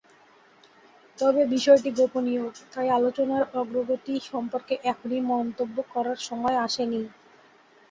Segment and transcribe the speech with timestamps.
[1.19, 7.01] তবে বিষয়টি গোপনীয়, তাই আলোচনার অগ্রগতি সম্পর্কে এখনই মন্তব্য করার সময় আসেনি।